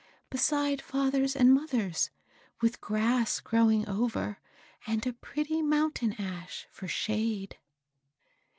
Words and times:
beside 0.31 0.81
father's 0.81 1.35
and 1.35 1.53
mother's, 1.53 2.09
with 2.59 2.81
grass 2.81 3.39
growing 3.39 3.87
over, 3.87 4.39
and 4.87 5.05
a 5.05 5.13
pretty 5.13 5.61
mountain 5.61 6.19
ash 6.19 6.65
for 6.71 6.87
shade." 6.87 7.59